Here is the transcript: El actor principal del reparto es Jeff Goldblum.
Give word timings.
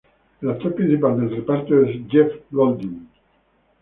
El 0.41 0.49
actor 0.49 0.73
principal 0.73 1.15
del 1.19 1.29
reparto 1.35 1.79
es 1.83 1.95
Jeff 2.09 2.31
Goldblum. 2.49 3.05